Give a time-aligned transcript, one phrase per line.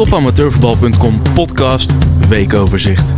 [0.00, 1.92] Topamateurvoetbal.com podcast
[2.28, 3.12] weekoverzicht.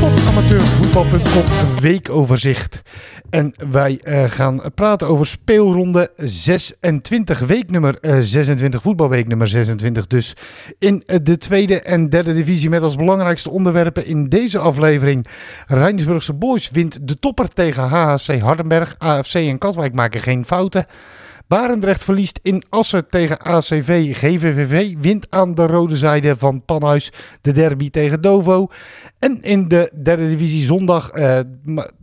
[0.00, 2.82] Topamateurvoetbal.com weekoverzicht.
[3.30, 10.36] En wij uh, gaan praten over speelronde 26, weeknummer uh, 26, voetbalweek nummer 26 dus.
[10.78, 15.26] In uh, de tweede en derde divisie met als belangrijkste onderwerpen in deze aflevering.
[15.66, 18.94] Rijnsburgse Boys wint de topper tegen HHC Hardenberg.
[18.98, 20.86] AFC en Katwijk maken geen fouten.
[21.48, 24.16] Barendrecht verliest in Assen tegen ACV.
[24.16, 28.68] GVVV wint aan de rode zijde van Panhuis de derby tegen Dovo.
[29.18, 31.40] En in de derde divisie zondag uh,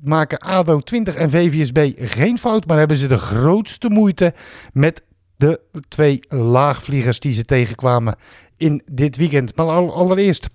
[0.03, 4.33] maken ADO 20 en VVSB geen fout, maar hebben ze de grootste moeite
[4.73, 5.03] met
[5.35, 8.15] de twee laagvliegers die ze tegenkwamen
[8.57, 9.55] in dit weekend.
[9.55, 10.49] Maar allereerst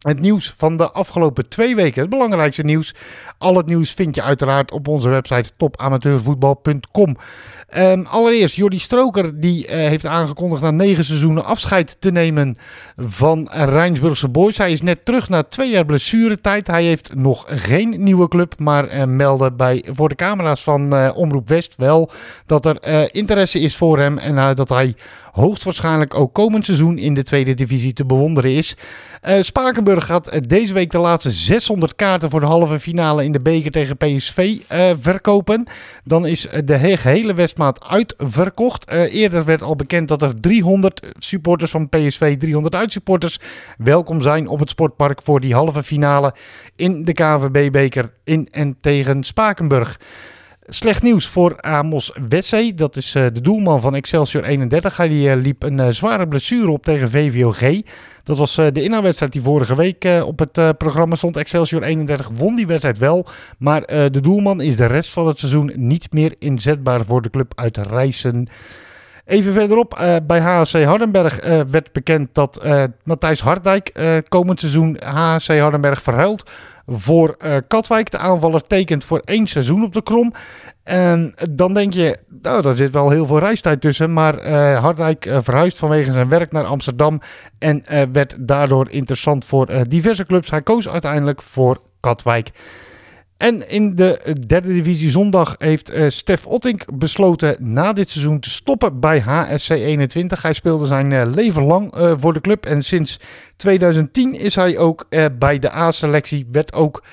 [0.00, 2.00] het nieuws van de afgelopen twee weken.
[2.00, 2.94] Het belangrijkste nieuws.
[3.38, 7.16] Al het nieuws vind je uiteraard op onze website topamateurvoetbal.com.
[8.04, 12.56] Allereerst, Jordi Stroker die uh, heeft aangekondigd na negen seizoenen afscheid te nemen
[12.96, 14.58] van Rijnsburgse Boys.
[14.58, 16.66] Hij is net terug na twee jaar blessuretijd.
[16.66, 21.10] Hij heeft nog geen nieuwe club, maar uh, meldde bij, voor de camera's van uh,
[21.14, 22.10] Omroep West wel
[22.46, 24.94] dat er interesse is voor hem en dat hij
[25.32, 28.76] hoogstwaarschijnlijk ook komend seizoen in de tweede divisie te bewonderen is.
[29.28, 29.40] Uh,
[29.98, 33.96] Gaat deze week de laatste 600 kaarten voor de halve finale in de beker tegen
[33.96, 35.66] PSV uh, verkopen.
[36.04, 38.88] Dan is de gehele Westmaat uitverkocht.
[38.88, 43.38] Eerder werd al bekend dat er 300 supporters van PSV, 300 uitsupporters,
[43.78, 46.34] welkom zijn op het sportpark voor die halve finale
[46.76, 49.98] in de KVB-beker in en tegen Spakenburg.
[50.72, 52.74] Slecht nieuws voor Amos Wessé.
[52.74, 54.96] Dat is uh, de doelman van Excelsior 31.
[54.96, 57.82] Hij uh, liep een uh, zware blessure op tegen VVOG.
[58.22, 61.36] Dat was de inhaalwedstrijd die vorige week op het programma stond.
[61.36, 63.26] Excelsior 31 won die wedstrijd wel.
[63.58, 67.52] Maar de doelman is de rest van het seizoen niet meer inzetbaar voor de club
[67.54, 68.48] uit Rijssen.
[69.30, 73.92] Even verderop, uh, bij HSC Hardenberg uh, werd bekend dat uh, Matthijs Hardijk
[74.28, 76.50] komend seizoen HSC Hardenberg verhuilt
[76.86, 77.36] voor
[77.68, 78.10] Katwijk.
[78.10, 80.32] De aanvaller tekent voor één seizoen op de krom.
[80.82, 84.12] En dan denk je, nou, daar zit wel heel veel reistijd tussen.
[84.12, 87.20] Maar Hardijk verhuist vanwege zijn werk naar Amsterdam
[87.58, 87.82] en
[88.12, 90.50] werd daardoor interessant voor diverse clubs.
[90.50, 92.50] Hij koos uiteindelijk voor Katwijk.
[93.40, 98.50] En in de derde divisie zondag heeft uh, Stef Ottink besloten na dit seizoen te
[98.50, 100.42] stoppen bij HSC 21.
[100.42, 103.20] Hij speelde zijn uh, leven lang uh, voor de club en sinds
[103.56, 105.06] 2010 is hij ook
[105.38, 106.46] bij de A-selectie.
[106.52, 107.04] Werd ook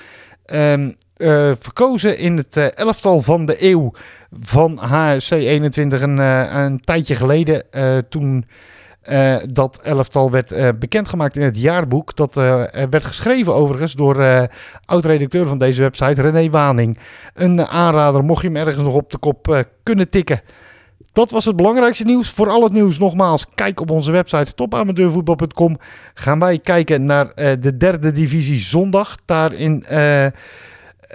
[0.46, 0.96] um,
[1.58, 3.92] verkozen in het elftal van de eeuw
[4.40, 7.62] van HSC 21 een, een tijdje geleden.
[8.08, 8.44] toen
[9.10, 12.16] uh, dat elftal werd uh, bekendgemaakt in het jaarboek.
[12.16, 14.48] Dat uh, werd geschreven overigens door
[14.84, 16.98] oud-redacteur van deze website, René Waning.
[17.34, 20.40] Een aanrader, mocht je hem ergens nog op de kop kunnen tikken.
[21.12, 22.30] Dat was het belangrijkste nieuws.
[22.30, 25.78] Voor al het nieuws nogmaals, kijk op onze website topamateurvoetbal.com.
[26.14, 29.16] Gaan wij kijken naar de derde divisie zondag.
[29.24, 29.84] Daarin...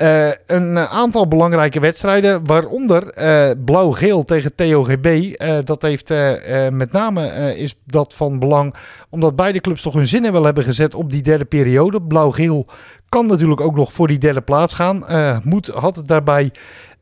[0.02, 5.06] Uh, een aantal belangrijke wedstrijden, waaronder uh, Blauw-Geel tegen TOGB.
[5.06, 6.14] Uh, dat heeft
[6.70, 8.74] met name is dat van belang,
[9.10, 12.02] omdat beide clubs toch hun zinnen wel hebben gezet op die derde periode.
[12.02, 12.66] Blauw-Geel
[13.10, 15.06] kan natuurlijk ook nog voor die derde plaats gaan.
[15.44, 16.52] moet, had het daarbij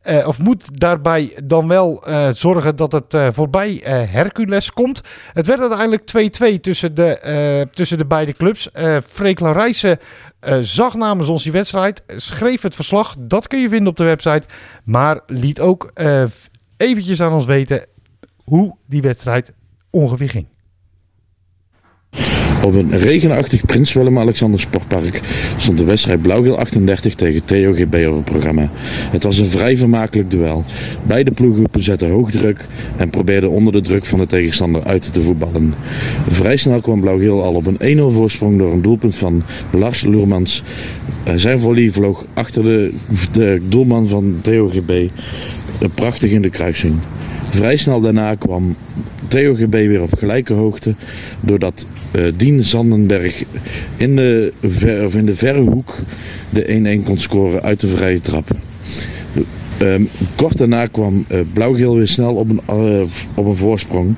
[0.03, 5.01] uh, of moet daarbij dan wel uh, zorgen dat het uh, voorbij Hercules komt.
[5.33, 6.03] Het werd uiteindelijk
[6.57, 8.69] 2-2 tussen, de, tussen de beide clubs.
[9.07, 9.97] Freek Larijssen
[10.61, 13.15] zag namens ons die wedstrijd, schreef het verslag.
[13.19, 14.47] Dat kun je vinden op de website.
[14.83, 15.91] Maar liet ook
[16.77, 17.85] eventjes aan ons weten
[18.43, 19.53] hoe die wedstrijd
[19.89, 20.50] ongeveer ging.
[22.63, 25.21] Op een regenachtig Prins Willem-Alexander Sportpark
[25.57, 28.69] stond de wedstrijd Blauwgeel 38 tegen Theo GB op het programma.
[29.11, 30.63] Het was een vrij vermakelijk duel.
[31.03, 32.67] Beide ploeggroepen zetten hoog druk
[32.97, 35.73] en probeerden onder de druk van de tegenstander uit te voetballen.
[36.29, 40.63] Vrij snel kwam Blauwgeel al op een 1-0 voorsprong door een doelpunt van Lars Loermans.
[41.35, 42.93] Zijn volley vloog achter de,
[43.31, 45.09] de doelman van Theo GB
[45.95, 46.95] prachtig in de kruising.
[47.51, 48.75] Vrij snel daarna kwam
[49.27, 50.95] Theo GB weer op gelijke hoogte.
[51.41, 53.43] Doordat uh, Dien Zandenberg
[53.97, 55.95] in de, ver, of in de verre hoek
[56.49, 58.47] de 1-1 kon scoren uit de vrije trap.
[59.81, 64.15] Um, kort daarna kwam uh, Blauwgeel weer snel op een, uh, op een voorsprong.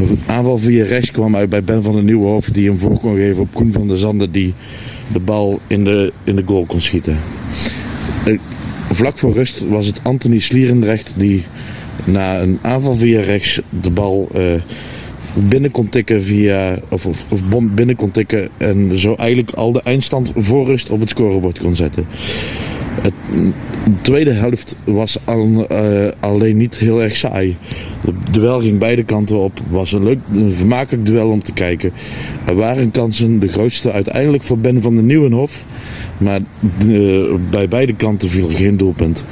[0.00, 3.16] Een aanval via rechts kwam uit bij Ben van der Nieuwhof die hem voor kon
[3.16, 4.54] geven op Koen van der Zanden die
[5.12, 7.16] de bal in de, in de goal kon schieten.
[8.90, 11.44] Vlak voor rust was het Anthony Slierendrecht die
[12.04, 14.28] na een aanval via rechts de bal
[15.34, 19.82] binnen kon tikken via, of, of, of binnen kon tikken en zo eigenlijk al de
[19.82, 22.06] eindstand voor rust op het scorebord kon zetten.
[23.02, 23.12] Het,
[23.84, 27.56] de tweede helft was al, uh, alleen niet heel erg saai.
[28.00, 29.58] De duel ging beide kanten op.
[29.58, 31.92] Het was een leuk, een vermakelijk duel om te kijken.
[32.44, 35.64] Er waren kansen, de grootste uiteindelijk voor Ben van den Nieuwenhof.
[36.18, 36.40] Maar
[37.50, 39.24] bij beide kanten viel er geen doelpunt.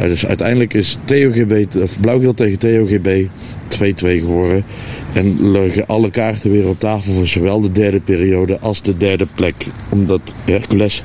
[0.00, 3.26] Dus uiteindelijk is TOGB, of Blauwgeel tegen TOGB
[3.68, 3.80] 2-2
[4.18, 4.64] geworden.
[5.12, 9.26] En liggen alle kaarten weer op tafel voor zowel de derde periode als de derde
[9.34, 9.66] plek.
[9.88, 11.04] Omdat Hercules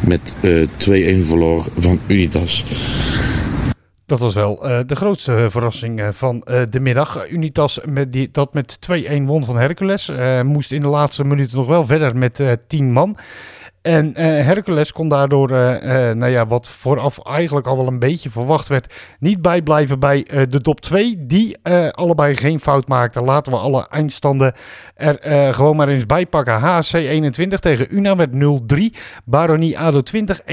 [0.00, 2.64] met uh, 2-1 verloor van Unitas.
[4.06, 7.30] Dat was wel uh, de grootste verrassing uh, van uh, de middag.
[7.30, 10.10] Unitas met die, dat met 2-1 won van Hercules.
[10.42, 13.16] moest in de laatste minuten nog wel verder met 10 man.
[13.82, 17.98] En uh, Hercules kon daardoor, uh, uh, nou ja, wat vooraf eigenlijk al wel een
[17.98, 21.26] beetje verwacht werd, niet bijblijven bij de top 2.
[21.26, 21.56] Die
[21.90, 23.24] allebei geen fout maakten.
[23.24, 24.54] Laten we alle eindstanden
[24.94, 26.54] er gewoon maar eens bij pakken.
[26.54, 29.00] HC 21 tegen Una met 0-3.
[29.24, 30.44] Baronie ADO 20 1-2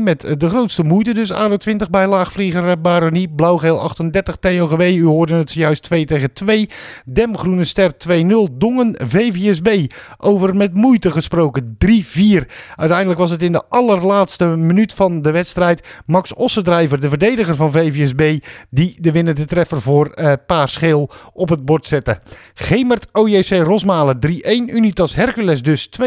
[0.00, 1.14] met de grootste moeite.
[1.14, 3.28] Dus ADO 20 bij laagvlieger Baronie.
[3.28, 4.80] Blauwgeel 38 TOGW.
[4.80, 6.68] U hoorde het zojuist 2 tegen 2.
[7.04, 8.52] Dem Groene Ster 2-0.
[8.52, 9.92] Dongen VVSB.
[10.18, 12.46] Over met moeite gesproken 3-4.
[12.76, 17.72] Uiteindelijk was het in de allerlaatste minuut van de wedstrijd Max Ossendrijver, de verdediger van
[17.72, 18.38] VVSB,
[18.70, 22.20] die de winnende treffer voor uh, Paarscheel op het bord zette.
[22.54, 24.28] Gemert OJC Rosmalen 3-1,
[24.66, 26.02] Unitas Hercules dus 2-1,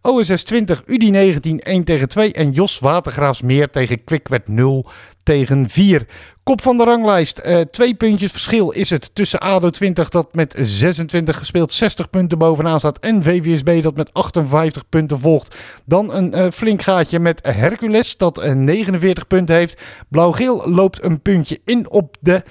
[0.00, 4.86] OSS 20 UDI 19 1 tegen 2 en Jos Watergraafsmeer tegen werd 0
[5.22, 6.06] tegen 4.
[6.46, 7.40] Kop van de ranglijst.
[7.44, 12.38] Uh, twee puntjes verschil is het tussen ADO 20 dat met 26 gespeeld 60 punten
[12.38, 12.98] bovenaan staat.
[12.98, 15.56] En VWSB dat met 58 punten volgt.
[15.84, 19.80] Dan een uh, flink gaatje met Hercules dat uh, 49 punten heeft.
[20.08, 22.42] Blauw-geel loopt een puntje in op de...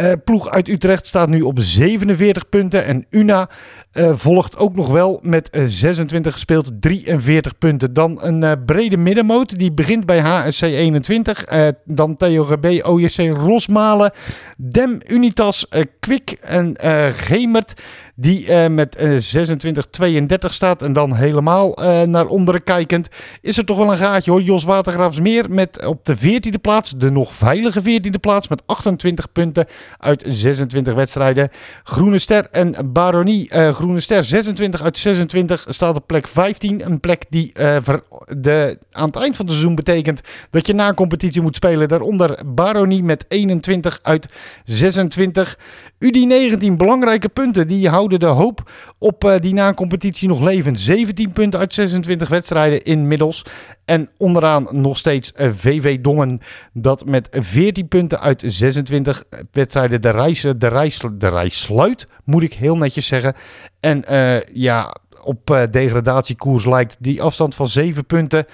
[0.00, 2.84] Uh, ploeg uit Utrecht staat nu op 47 punten.
[2.84, 3.48] En Una
[3.92, 7.94] uh, volgt ook nog wel met uh, 26 gespeeld, 43 punten.
[7.94, 9.58] Dan een brede middenmoot.
[9.58, 11.44] Die begint bij HSC 21.
[11.84, 14.10] dan TOGB, OJC Rosmalen.
[14.56, 15.66] Dem, Unitas,
[16.00, 16.76] Kwik en
[17.12, 17.74] Gemert.
[18.18, 20.82] Die uh, met uh, 26-32 staat.
[20.82, 23.08] En dan helemaal uh, naar onderen kijkend.
[23.40, 24.42] Is er toch wel een gaatje hoor.
[24.42, 26.90] Jos Watergraafsmeer met op de 14e plaats.
[26.90, 28.48] De nog veilige 14e plaats.
[28.48, 29.66] Met 28 punten
[29.98, 31.50] uit 26 wedstrijden.
[31.84, 33.50] Groene Ster en Baronie.
[33.72, 36.86] Groene Ster 26 uit 26 staat op plek 15.
[36.86, 40.20] Een plek die de, aan het eind van het seizoen betekent
[40.50, 41.88] dat je na competitie moet spelen.
[41.88, 44.28] Daaronder Baronie met 21 uit
[44.64, 45.58] 26.
[45.98, 47.68] UDI 19 belangrijke punten.
[47.68, 50.76] Die houden de hoop op uh, die na competitie nog leven.
[50.76, 53.44] 17 punten uit 26 wedstrijden inmiddels.
[53.84, 56.40] En onderaan nog steeds uh, eh, VV Dongen.
[56.72, 62.08] Dat met 14 punten uit 26 wedstrijden de reis, de reis, de reis sluit.
[62.24, 63.34] Moet ik heel netjes zeggen.
[63.80, 64.04] En
[64.52, 68.46] ja, op degradatiekoers lijkt die afstand van 7 punten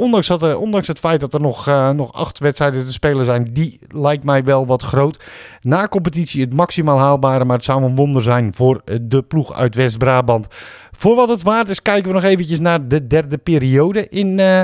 [0.00, 3.48] Ondanks, er, ondanks het feit dat er nog, uh, nog acht wedstrijden te spelen zijn,
[3.52, 5.24] die lijkt mij wel wat groot.
[5.60, 9.74] Na competitie het maximaal haalbare, maar het zou een wonder zijn voor de ploeg uit
[9.74, 10.46] West-Brabant.
[10.90, 14.38] Voor wat het waard is, kijken we nog eventjes naar de derde periode in...
[14.38, 14.62] Uh,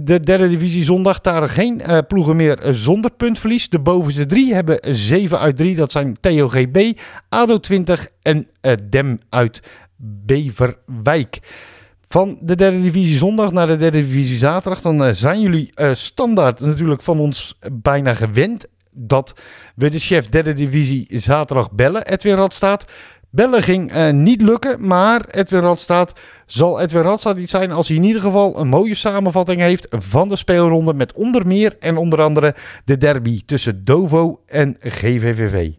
[0.00, 3.68] de derde divisie zondag, daar geen ploegen meer zonder puntverlies.
[3.68, 5.76] De bovenste drie hebben 7 uit 3.
[5.76, 6.92] Dat zijn TOGB,
[7.28, 8.48] ADO 20 en
[8.90, 9.62] Dem uit
[9.96, 11.40] Beverwijk.
[12.12, 14.80] Van de derde divisie zondag naar de derde divisie zaterdag.
[14.80, 19.34] Dan uh, zijn jullie uh, standaard natuurlijk van ons bijna gewend dat
[19.74, 22.06] we de chef derde divisie zaterdag bellen.
[22.06, 22.84] Edwin Radstaat.
[23.30, 26.12] Bellen ging niet lukken, maar Edwin Radstaat
[26.46, 30.28] zal Edwin Radstaat iets zijn als hij in ieder geval een mooie samenvatting heeft van
[30.28, 30.94] de speelronde.
[30.94, 35.70] Met onder meer en onder andere de derby tussen Dovo en GVVV.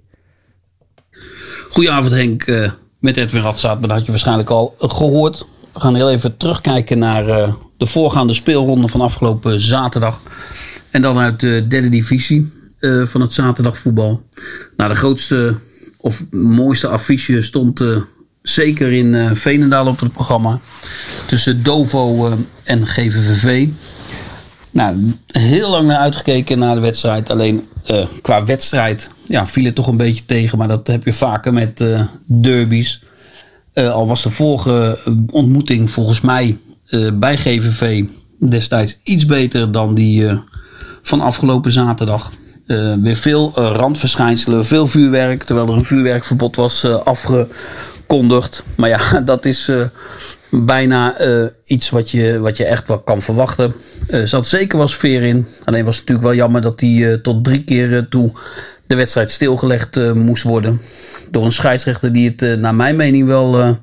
[1.69, 3.81] Goedenavond Henk, met Edwin Radstaat.
[3.81, 5.45] Dat had je waarschijnlijk al gehoord.
[5.73, 10.21] We gaan heel even terugkijken naar uh, de voorgaande speelronde van afgelopen zaterdag.
[10.89, 14.21] En dan uit de derde divisie uh, van het zaterdagvoetbal.
[14.77, 15.55] Nou, de grootste
[15.97, 17.97] of mooiste affiche stond uh,
[18.41, 20.59] zeker in Veenendaal op het programma.
[21.25, 23.67] Tussen Dovo en GVVV.
[24.71, 27.29] Nou, heel lang naar uitgekeken naar de wedstrijd.
[27.29, 27.67] Alleen
[28.21, 30.57] qua wedstrijd ja, viel het toch een beetje tegen.
[30.57, 31.83] Maar dat heb je vaker met
[32.25, 33.01] derbies.
[33.73, 34.97] Uh, al was de vorige
[35.31, 36.57] ontmoeting volgens mij
[36.89, 38.03] uh, bij GVV
[38.39, 40.37] destijds iets beter dan die uh,
[41.01, 42.31] van afgelopen zaterdag.
[43.01, 48.63] weer veel randverschijnselen, veel vuurwerk, terwijl er een vuurwerkverbod was afgekondigd.
[48.75, 49.71] Maar ja, dat is
[50.49, 51.15] bijna
[51.65, 53.73] iets wat je, wat je echt wel kan verwachten.
[54.07, 55.47] Er zat zeker wel sfeer in.
[55.63, 58.31] Alleen was het natuurlijk wel jammer dat hij tot drie keer toe
[58.91, 60.79] de wedstrijd stilgelegd moest worden.
[61.29, 63.77] Door een scheidsrechter die het naar mijn mening wel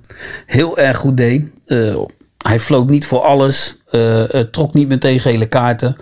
[0.47, 1.43] heel erg goed deed.
[2.39, 3.77] hij floot niet voor alles.
[4.51, 5.97] trok niet meteen gele kaarten.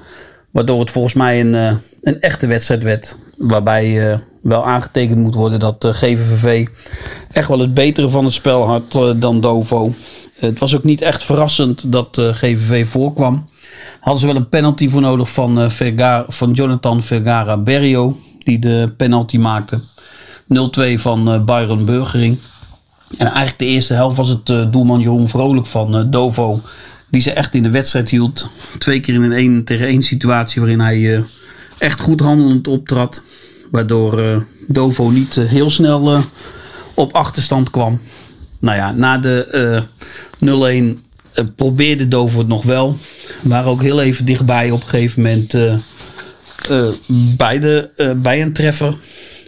[0.50, 3.16] Waardoor het volgens mij een, een echte wedstrijd werd.
[3.36, 6.66] Waarbij wel aangetekend moet worden dat GVVV
[7.32, 9.92] echt wel het betere van het spel had dan Dovo.
[10.38, 13.48] Het was ook niet echt verrassend dat GVV voorkwam.
[14.00, 18.16] Hadden ze wel een penalty voor nodig van, uh, van Jonathan Vergara Berrio.
[18.46, 19.80] Die de penalty maakte.
[19.80, 22.38] 0-2 van uh, Byron Burgering.
[23.18, 26.60] En eigenlijk de eerste helft was het uh, doelman Jeroen Vrolijk van Dovo.
[27.08, 28.48] Die ze echt in de wedstrijd hield.
[28.78, 31.24] Twee keer in een 1 tegen 1 situatie waarin hij
[31.78, 33.22] echt goed handelend optrad.
[33.70, 36.24] Waardoor Dovo niet heel snel
[36.94, 38.00] op achterstand kwam.
[38.58, 39.82] Nou ja, na de
[40.44, 42.98] 0-1 uh, probeerde Dover het nog wel.
[43.42, 45.54] We waren ook heel even dichtbij op een gegeven moment
[46.70, 46.88] uh,
[47.36, 48.96] bij, de, bij een treffer.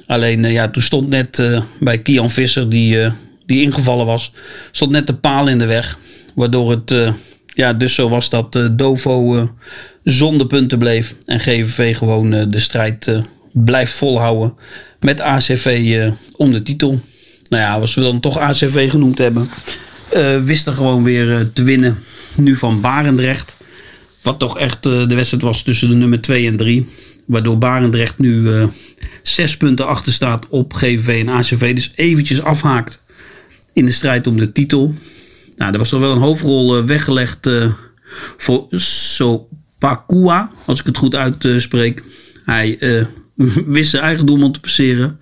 [0.06, 1.42] Alleen ja, toen stond net
[1.80, 2.98] bij Kian Visser, die,
[3.46, 4.32] die ingevallen was,
[4.70, 5.98] stond net de paal in de weg.
[6.34, 7.14] Waardoor het
[7.46, 9.50] ja, dus zo was dat Dovo
[10.04, 11.14] zonder punten bleef.
[11.24, 13.12] En GVV gewoon de strijd
[13.52, 14.54] blijft volhouden
[15.00, 17.00] met ACV om de titel.
[17.48, 19.48] Nou ja, als we dan toch ACV genoemd hebben,
[20.44, 21.98] wisten gewoon weer te winnen.
[22.36, 23.56] Nu van Barendrecht.
[24.22, 26.88] Wat toch echt de wedstrijd was tussen de nummer 2 en 3.
[27.28, 28.48] Waardoor Barendrecht nu
[29.22, 31.74] zes punten achter staat op GVV en ACV.
[31.74, 33.02] Dus eventjes afhaakt
[33.72, 34.94] in de strijd om de titel.
[35.56, 37.50] Nou, er was toch wel een hoofdrol weggelegd
[38.36, 40.50] voor Sopakua.
[40.64, 42.02] Als ik het goed uitspreek.
[42.44, 42.78] Hij
[43.66, 45.18] wist zijn eigen doelman te passeren.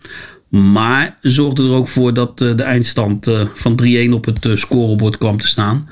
[0.49, 4.57] Maar zorgde er ook voor dat eh, de eindstand eh, van 3-1 op het eh,
[4.57, 5.89] scorebord kwam te staan.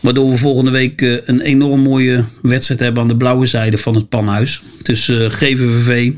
[0.00, 4.08] Waardoor we volgende week een enorm mooie wedstrijd hebben aan de blauwe zijde van het
[4.08, 4.62] Panhuis.
[4.82, 6.12] Tussen GVVV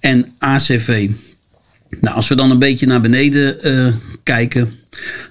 [0.00, 1.10] en ACV.
[2.00, 3.56] Nou, als we dan een beetje naar beneden
[4.22, 4.78] kijken.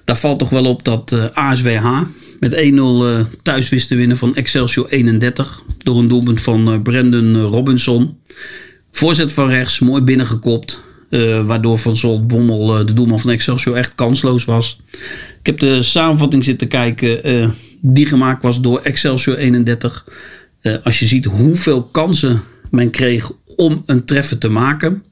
[0.04, 2.00] Daar valt toch wel op dat ASWH
[2.40, 5.62] met 1-0 thuis wist te winnen van Excelsior 31.
[5.82, 8.18] Door een doelpunt van Brandon Robinson.
[8.90, 10.82] Voorzet van rechts, mooi binnengekopt.
[11.14, 14.80] Uh, waardoor Van Zolt Bommel, uh, de doelman van Excelsior, echt kansloos was.
[15.38, 17.30] Ik heb de samenvatting zitten kijken.
[17.30, 17.48] Uh,
[17.80, 20.04] die gemaakt was door Excelsior 31.
[20.84, 22.40] als je ziet hoeveel kansen
[22.70, 25.02] men kreeg om een treffer te maken.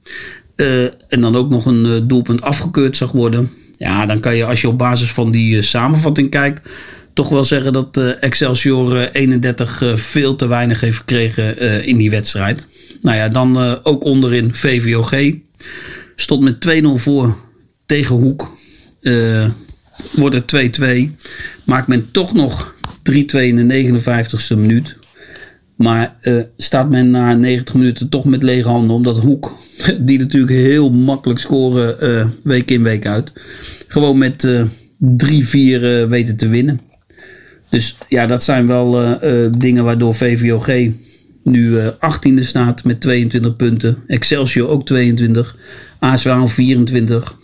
[1.08, 3.50] en dan ook nog een doelpunt afgekeurd zag worden.
[3.78, 6.70] Ja, dan kan je als je op basis van die samenvatting kijkt.
[7.12, 12.66] Toch wel zeggen dat Excelsior 31 veel te weinig heeft gekregen in die wedstrijd.
[13.02, 15.34] Nou ja, dan ook onderin VVOG.
[16.14, 17.36] Stond met 2-0 voor
[17.86, 18.56] tegen Hoek.
[19.00, 19.46] Uh,
[20.12, 21.10] wordt het 2-2.
[21.64, 22.74] Maakt men toch nog
[23.10, 24.96] 3-2 in de 59ste minuut.
[25.76, 28.96] Maar uh, staat men na 90 minuten toch met lege handen.
[28.96, 29.54] Omdat Hoek,
[30.00, 31.96] die natuurlijk heel makkelijk scoren
[32.42, 33.32] week in week uit.
[33.86, 34.58] Gewoon met 3-4
[36.08, 36.80] weten te winnen.
[37.68, 39.18] Dus ja, dat zijn wel
[39.58, 40.68] dingen waardoor VVOG
[41.44, 43.96] nu 18e eh, staat met 22 punten.
[44.06, 45.56] Excelsior ook 22.
[45.98, 47.36] ASWA 24.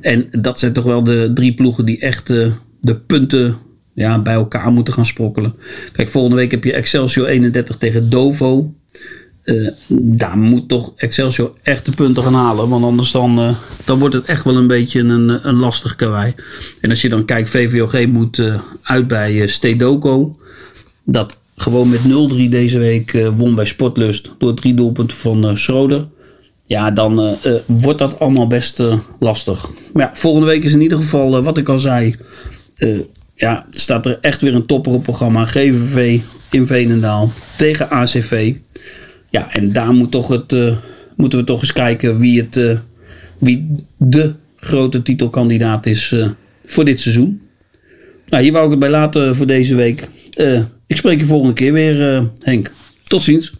[0.00, 3.56] En dat zijn toch wel de drie ploegen die echt uh, de punten
[3.94, 5.54] ja, bij elkaar moeten gaan sprokkelen.
[5.92, 8.74] Kijk, volgende week heb je Excelsior 31 tegen Dovo.
[9.44, 12.68] Uh, daar moet toch Excelsior echt de punten gaan halen.
[12.68, 16.34] Want anders dan, dan wordt het echt wel een beetje een, een lastig karwei.
[16.80, 18.42] En als je dan kijkt, VVOG moet
[18.82, 20.36] uit bij Stedoco.
[21.04, 25.56] Dat gewoon met 0-3 deze week uh, won bij Sportlust door drie doelpunten van uh,
[25.56, 26.06] Schroeder.
[26.66, 28.82] Ja, dan uh, wordt dat allemaal best
[29.18, 29.70] lastig.
[29.92, 32.14] Maar ja, volgende week is in ieder geval, wat ik al zei,
[33.34, 35.44] ja, staat er echt weer een topper op programma.
[35.44, 36.20] GVV
[36.50, 38.54] in Veenendaal tegen ACV.
[39.30, 40.54] Ja, en daar moet toch het,
[41.16, 42.80] moeten we toch eens kijken wie, het,
[43.38, 46.14] wie de grote titelkandidaat is
[46.64, 47.40] voor dit seizoen.
[48.28, 50.08] Nou, hier wou ik het bij laten voor deze week.
[50.86, 52.70] Ik spreek je volgende keer weer, uh, Henk.
[53.06, 53.52] Tot ziens.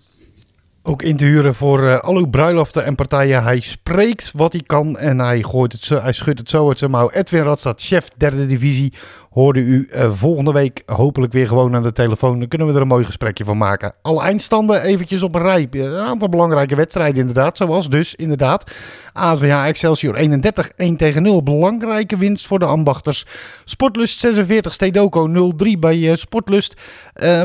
[0.83, 3.43] Ook in te huren voor uh, al uw bruiloften en partijen.
[3.43, 6.79] Hij spreekt wat hij kan en hij, gooit het zo, hij schudt het zo uit
[6.79, 7.11] zijn mouw.
[7.11, 8.93] Edwin Radstad, chef derde divisie,
[9.37, 12.39] hoorde u uh, volgende week hopelijk weer gewoon aan de telefoon.
[12.39, 13.95] Dan kunnen we er een mooi gesprekje van maken.
[14.03, 15.69] Alle eindstanden eventjes op een rij.
[15.71, 17.57] Een aantal belangrijke wedstrijden inderdaad.
[17.57, 18.73] Zoals dus inderdaad
[19.13, 21.43] ASWH Excelsior 31, 1 tegen 0.
[21.43, 23.27] Belangrijke winst voor de ambachters.
[23.65, 26.81] Sportlust 46, Stedoco 0-3 bij uh, Sportlust.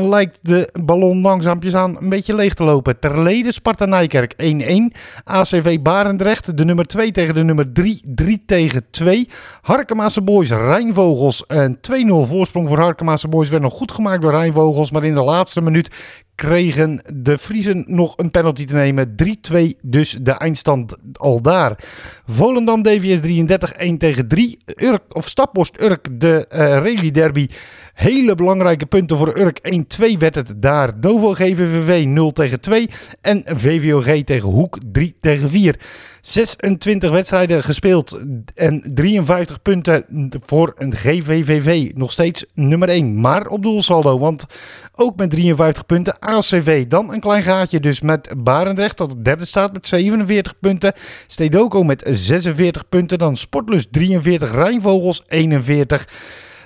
[0.00, 2.98] Lijkt de ballon langzaampjes aan een beetje leeg te lopen.
[2.98, 4.98] Terlede Sparta Nijkerk 1-1.
[5.24, 9.28] ACV Barendrecht, de nummer 2 tegen de nummer 3, 3 tegen 2.
[9.62, 14.90] Harkemaase Boys Rijnvogels en 2-0 voorsprong voor Harkema's Boys werd nog goed gemaakt door Rijnvogels.
[14.90, 15.90] Maar in de laatste minuut
[16.34, 19.14] kregen de Friesen nog een penalty te nemen.
[19.52, 21.78] 3-2 dus de eindstand al daar.
[22.26, 24.58] Volendam DVS 33 1 tegen 3.
[24.76, 27.48] Urk, of Staphorst Urk de uh, rally derby.
[27.92, 29.58] Hele belangrijke punten voor Urk.
[30.14, 31.00] 1-2 werd het daar.
[31.00, 32.90] Dovo GVVV 0 tegen 2.
[33.20, 35.78] En VVOG tegen Hoek 3 tegen 4.
[36.20, 38.22] 26 wedstrijden gespeeld
[38.54, 41.90] en 53 punten voor een GVVV.
[41.94, 44.18] Nog steeds nummer 1, maar op doelsaldo.
[44.18, 44.46] Want
[44.94, 46.86] ook met 53 punten ACV.
[46.86, 50.92] Dan een klein gaatje dus met Barendrecht dat het derde staat met 47 punten.
[51.26, 53.18] Stedoko met 46 punten.
[53.18, 56.08] Dan Sportlus 43, Rijnvogels 41.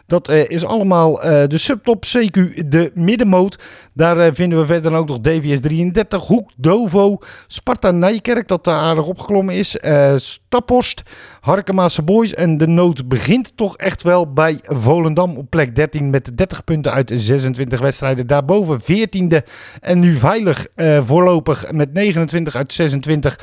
[0.06, 3.58] Dat uh, is allemaal uh, de subtop, CQ de middenmoot.
[3.96, 8.78] Daar uh, vinden we verder ook nog DVS 33, Hoek, Dovo, Sparta Nijkerk, dat daar
[8.78, 9.76] aardig opgeklommen is.
[10.16, 11.02] Staphorst,
[11.40, 12.34] Harkemaase Boys.
[12.34, 16.92] En de nood begint toch echt wel bij Volendam op plek 13 met 30 punten
[16.92, 18.26] uit 26 wedstrijden.
[18.26, 19.36] Daarboven 14e
[19.80, 20.66] en nu veilig
[21.00, 23.38] voorlopig met 29 uit 26.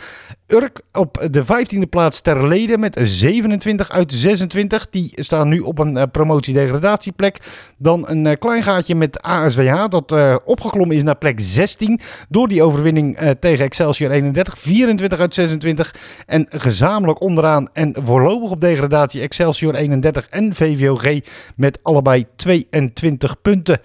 [0.47, 4.89] Urk op de 15e plaats ter leden met 27 uit 26.
[4.89, 7.39] Die staan nu op een promotie-degradatieplek.
[7.77, 10.11] Dan een klein gaatje met ASWH dat
[10.45, 14.59] opgeklommen is naar plek 16 door die overwinning tegen Excelsior 31.
[14.59, 15.95] 24 uit 26
[16.25, 21.19] en gezamenlijk onderaan en voorlopig op degradatie Excelsior 31 en VVOG
[21.55, 23.81] met allebei 22 punten.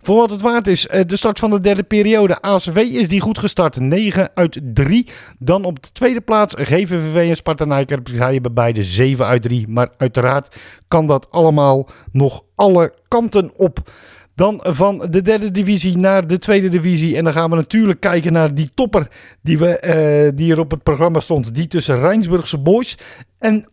[0.00, 2.40] Voor wat het waard is, de start van de derde periode.
[2.40, 3.80] ACV is die goed gestart.
[3.80, 5.06] 9 uit 3.
[5.38, 8.08] Dan op de tweede plaats GVVV en Sparta Nijkerk.
[8.08, 9.68] Zij hebben beide 7 uit 3.
[9.68, 10.56] Maar uiteraard
[10.88, 13.90] kan dat allemaal nog alle kanten op.
[14.38, 17.16] Dan van de derde divisie naar de tweede divisie.
[17.16, 19.08] En dan gaan we natuurlijk kijken naar die topper
[19.42, 19.82] die, we,
[20.30, 21.54] uh, die er op het programma stond.
[21.54, 22.98] Die tussen Rijnsburgse Boys
[23.38, 23.68] en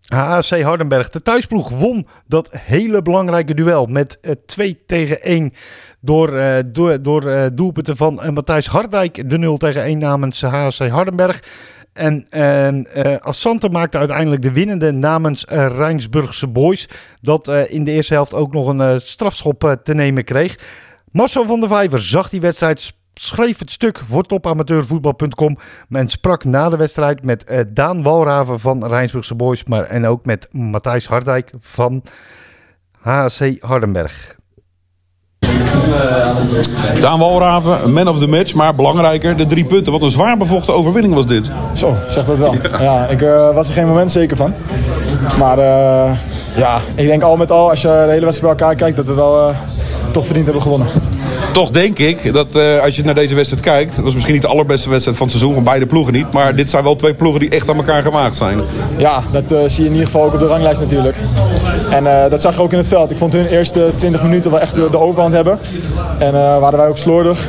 [0.00, 1.10] HAC Hardenberg.
[1.10, 5.52] De thuisploeg won dat hele belangrijke duel met uh, 2 tegen 1
[6.00, 9.30] door, uh, door, door uh, doelpunten van Matthijs Hardijk.
[9.30, 11.42] De 0 tegen 1 namens HAC Hardenberg.
[11.92, 16.88] En uh, Assante maakte uiteindelijk de winnende namens uh, Rijnsburgse Boys.
[17.20, 20.58] Dat uh, in de eerste helft ook nog een strafschop te nemen kreeg.
[21.10, 25.58] Marcel van der Vijver zag die wedstrijd, schreef het stuk voor topamateurvoetbal.com.
[25.88, 29.64] Men sprak na de wedstrijd met Daan Walraven van Rijnsburgse Boys.
[29.64, 32.02] Maar, en ook met Matthijs Hardijk van
[33.00, 34.40] HC Hardenberg.
[37.00, 39.92] Daan Walraven, man of the match, maar belangrijker, de drie punten.
[39.92, 41.50] Wat een zwaar bevochten overwinning was dit.
[41.72, 42.54] Zo, zeg dat wel.
[42.80, 44.54] Ja, ik uh, was er geen moment zeker van.
[45.38, 46.10] Maar uh,
[46.56, 49.06] ja, ik denk al met al, als je de hele wedstrijd bij elkaar kijkt, dat
[49.06, 49.56] we wel uh,
[50.12, 50.86] toch verdiend hebben gewonnen.
[51.52, 54.42] Toch denk ik dat uh, als je naar deze wedstrijd kijkt, dat is misschien niet
[54.42, 57.14] de allerbeste wedstrijd van het seizoen, van beide ploegen niet, maar dit zijn wel twee
[57.14, 58.60] ploegen die echt aan elkaar gewaagd zijn.
[58.96, 61.16] Ja, dat uh, zie je in ieder geval ook op de ranglijst natuurlijk.
[61.90, 63.10] En uh, dat zag je ook in het veld.
[63.10, 65.58] Ik vond hun eerste 20 minuten wel echt de, de overhand hebben.
[66.18, 67.46] En waren wij ook slordig.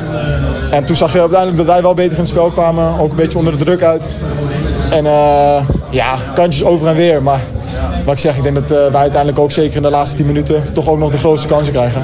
[0.70, 3.16] En toen zag je uiteindelijk dat wij wel beter in het spel kwamen, ook een
[3.16, 4.04] beetje onder de druk uit.
[4.90, 5.04] En
[5.90, 7.40] ja, kantjes over en weer, maar
[8.04, 10.26] wat ik zeg, ik denk dat uh, wij uiteindelijk ook zeker in de laatste 10
[10.26, 12.02] minuten toch ook nog de grootste kansen krijgen.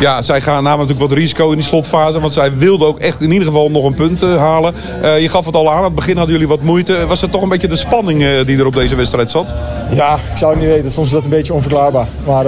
[0.00, 2.20] Ja, zij gaan namelijk natuurlijk wat risico in die slotfase.
[2.20, 4.74] Want zij wilden ook echt in ieder geval nog een punt uh, halen.
[5.02, 7.06] Uh, je gaf het al aan, aan het begin hadden jullie wat moeite.
[7.06, 9.54] Was het toch een beetje de spanning die er op deze wedstrijd zat?
[9.90, 10.90] Ja, ik zou het niet weten.
[10.90, 12.06] Soms is dat een beetje onverklaarbaar.
[12.26, 12.44] Maar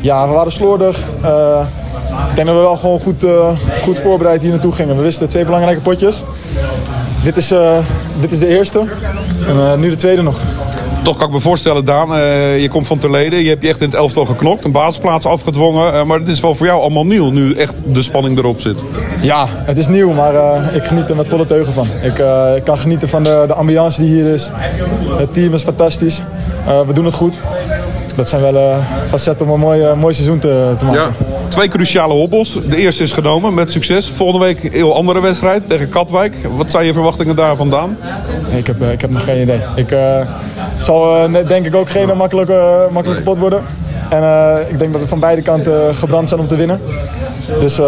[0.00, 0.98] ja, we waren slordig.
[0.98, 3.26] ik denk dat we wel gewoon goed,
[3.82, 4.96] goed voorbereid hier naartoe gingen.
[4.96, 6.22] We wisten twee belangrijke potjes.
[7.22, 7.52] Dit is,
[8.20, 8.84] dit is de eerste.
[9.48, 10.40] En nu de tweede nog.
[11.04, 13.42] Toch kan ik me voorstellen, Daan, uh, je komt van Terleden.
[13.42, 15.94] Je hebt je echt in het elftal geknokt, een basisplaats afgedwongen.
[15.94, 18.78] Uh, maar het is wel voor jou allemaal nieuw, nu echt de spanning erop zit.
[19.20, 21.86] Ja, het is nieuw, maar uh, ik geniet er met volle teugen van.
[22.02, 22.18] Ik,
[22.56, 24.50] ik kan genieten van de, de ambiance die hier is.
[25.18, 26.22] Het team is fantastisch.
[26.86, 27.38] we doen het goed.
[28.14, 28.76] Dat zijn wel uh,
[29.08, 31.02] facetten om een mooi, mooi seizoen te, te maken.
[31.02, 32.58] Ja, twee cruciale hobbels.
[32.66, 34.08] De eerste is genomen met succes.
[34.08, 36.36] Volgende week een heel andere wedstrijd tegen Katwijk.
[36.56, 37.96] Wat zijn je verwachtingen daar vandaan?
[38.56, 39.60] Ik heb, ik heb nog geen idee.
[39.74, 42.50] Ik, het zal denk ik ook geen makkelijk,
[42.90, 43.62] makkelijk kapot worden.
[44.08, 46.80] En uh, ik denk dat we van beide kanten gebrand zijn om te winnen.
[47.60, 47.86] Dus uh,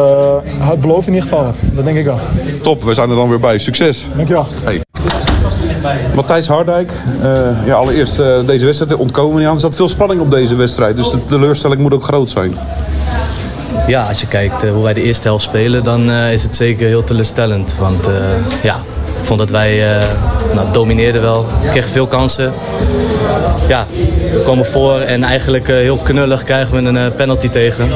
[0.58, 1.54] het belooft in ieder geval wat.
[1.72, 2.18] Dat denk ik wel.
[2.62, 3.58] Top, we zijn er dan weer bij.
[3.58, 4.06] Succes.
[4.14, 4.46] Dankjewel.
[4.64, 4.80] Hey.
[6.14, 9.54] Matthijs Hardijk, uh, ja, allereerst uh, deze wedstrijd ontkomen aan.
[9.54, 12.56] Er zat veel spanning op deze wedstrijd, dus de teleurstelling moet ook groot zijn.
[13.86, 16.86] Ja, als je kijkt uh, hoe wij de eerste helft spelen, dan is het zeker
[16.86, 17.74] heel teleurstellend.
[17.78, 18.08] Want
[18.62, 18.76] ja,
[19.20, 19.82] ik vond dat wij
[20.54, 22.52] nou, domineerden wel, kregen veel kansen.
[23.68, 23.86] Ja,
[24.32, 27.88] we komen voor en eigenlijk heel knullig krijgen we een penalty tegen.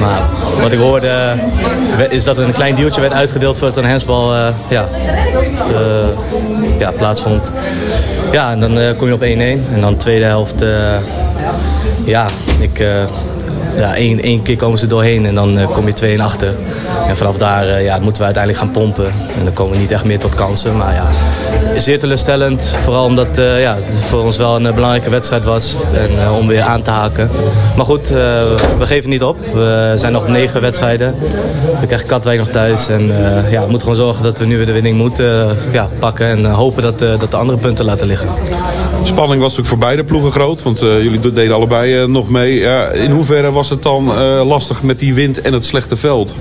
[0.00, 0.20] Maar
[0.60, 1.34] wat ik hoorde
[2.08, 4.34] is dat er een klein deeltje werd uitgedeeld voordat een hensbal
[4.68, 4.88] ja,
[6.78, 7.50] ja, plaatsvond.
[8.32, 9.24] Ja, en dan uh, kom je op 1-1.
[9.74, 10.96] En dan de tweede helft uh,
[12.04, 12.26] ja,
[12.60, 12.88] ik, uh,
[13.76, 16.54] ja één, één keer komen ze doorheen en dan uh, kom je 2 en achter.
[17.08, 19.06] En vanaf daar uh, ja, moeten we uiteindelijk gaan pompen.
[19.38, 20.76] En dan komen we niet echt meer tot kansen.
[20.76, 21.06] Maar ja,
[21.76, 22.76] zeer teleurstellend.
[22.82, 25.76] Vooral omdat ja, het voor ons wel een belangrijke wedstrijd was.
[25.92, 27.30] En om weer aan te haken.
[27.76, 29.36] Maar goed, we geven niet op.
[29.52, 31.14] We zijn nog negen wedstrijden.
[31.80, 32.88] We krijgen Katwijk nog thuis.
[32.88, 33.06] En
[33.50, 36.26] ja, we moeten gewoon zorgen dat we nu weer de winning moeten ja, pakken.
[36.26, 38.28] En hopen dat, dat de andere punten laten liggen.
[39.02, 40.62] Spanning was natuurlijk voor beide ploegen groot.
[40.62, 42.58] Want jullie deden allebei nog mee.
[42.58, 44.04] Ja, in hoeverre was het dan
[44.44, 46.34] lastig met die wind en het slechte veld?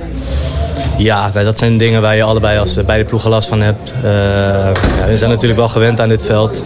[0.97, 3.93] Ja, dat zijn dingen waar je allebei als beide ploegen last van hebt.
[4.03, 4.09] Uh,
[4.99, 6.63] ja, we zijn natuurlijk wel gewend aan dit veld.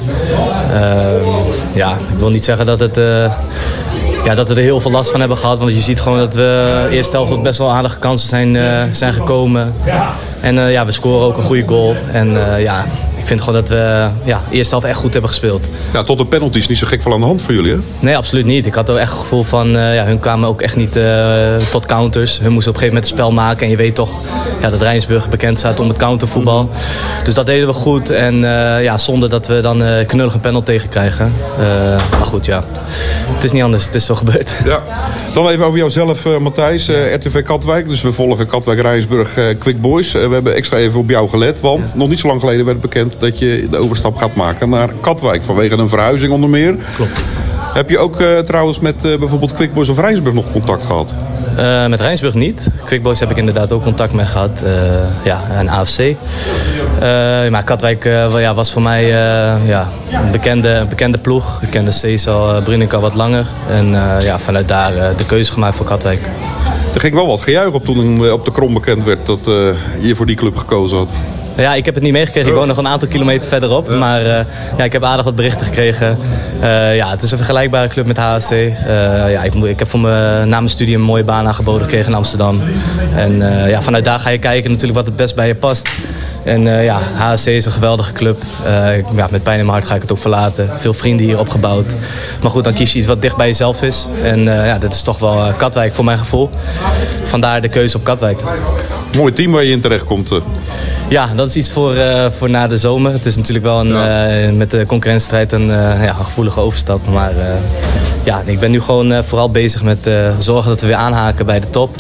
[1.74, 2.96] Ja, ik wil niet zeggen dat, het,
[4.24, 5.60] ja, dat we er heel veel last van hebben gehad.
[5.60, 8.58] Want je ziet gewoon dat we eerste helft op best wel aardige kansen zijn,
[8.96, 9.74] zijn gekomen.
[10.42, 11.96] En ja, we scoren ook een goede goal.
[12.12, 12.86] En ja,
[13.30, 15.68] vind gewoon dat we ja, de eerste helft echt goed hebben gespeeld.
[15.94, 17.78] Ja, tot de penalties niet zo gek van aan de hand voor jullie, hè?
[18.00, 18.66] Nee, absoluut niet.
[18.66, 21.56] Ik had ook echt het gevoel van, uh, ja, hun kwamen ook echt niet uh,
[21.72, 22.40] tot counters.
[22.40, 23.66] Hun moesten op een gegeven moment het spel maken.
[23.66, 24.12] En je weet toch
[24.62, 26.70] ja, dat Rijnsburg bekend staat om het countervoetbal.
[27.24, 28.10] Dus dat deden we goed.
[28.10, 31.34] En uh, ja, zonder dat we dan knullig een panel tegen krijgen.
[32.12, 32.64] maar goed, ja.
[33.34, 33.86] Het is niet anders.
[33.86, 34.58] Het is zo gebeurd.
[34.66, 34.84] Ja.
[35.34, 36.88] Dan even over jouzelf, Matthijs.
[36.88, 37.88] RTV Katwijk.
[37.90, 40.12] Dus we volgen Katwijk, Rijnsburg, Quick Boys.
[40.12, 41.60] we hebben extra even op jou gelet.
[41.60, 44.90] Want nog niet zo lang geleden werd bekend dat je de overstap gaat maken naar
[45.02, 45.44] Katwijk.
[45.44, 46.76] Vanwege een verhuizing onder meer.
[46.96, 47.26] Klopt.
[47.74, 51.14] Heb je ook uh, trouwens met uh, bijvoorbeeld Quickboys of Rijnsburg nog contact gehad?
[51.58, 52.68] Uh, met Rijnsburg niet.
[52.86, 54.64] Quickboys heb ik inderdaad ook contact mee gehad.
[55.24, 56.00] ja, en AFC.
[57.50, 58.04] maar Katwijk
[58.38, 59.08] ja, was voor mij
[59.66, 61.62] ja, een bekende, bekende ploeg.
[61.62, 63.48] Ik kende Cesar Brunik al wat langer.
[63.72, 66.20] En ja, vanuit daar de keuze gemaakt voor Katwijk.
[66.94, 69.46] Er ging wel wat gejuich op toen op de krom bekend werd dat
[70.00, 71.10] je voor die club gekozen had.
[71.60, 72.50] Ja, ik heb het niet meegekregen.
[72.50, 73.90] Ik woon nog een aantal kilometer verderop.
[73.90, 74.40] Maar uh,
[74.78, 76.18] ja, ik heb aardig wat berichten gekregen.
[76.62, 78.52] Uh, ja, het is een vergelijkbare club met HSC.
[78.52, 78.72] Eh,
[79.32, 82.18] ja, ik, ik, heb voor me, na mijn studie een mooie baan aangeboden gekregen in
[82.18, 82.62] Amsterdam.
[83.16, 85.90] En ja, vanuit daar ga je kijken natuurlijk wat het best bij je past.
[86.44, 88.42] En ja, HSC is een geweldige club.
[89.16, 90.70] ja, met pijn in mijn hart ga ik het ook verlaten.
[90.78, 91.96] Veel vrienden hier opgebouwd.
[92.42, 94.08] Maar goed, dan kies je iets wat dicht bij jezelf is.
[94.24, 96.50] En ja, dat is toch wel Katwijk voor mijn gevoel.
[97.24, 98.42] Vandaar de keuze op Katwijk.
[99.16, 100.32] Mooi team waar je in terecht komt.
[101.08, 101.96] Ja, dat is iets voor,
[102.38, 103.12] voor na de zomer.
[103.12, 104.52] Het is natuurlijk wel een, ja.
[104.52, 107.08] met de concurrentiestrijd een, ja, een gevoelige overstap.
[107.08, 107.34] Maar
[108.24, 111.70] ja, ik ben nu gewoon vooral bezig met zorgen dat we weer aanhaken bij de
[111.70, 111.96] top.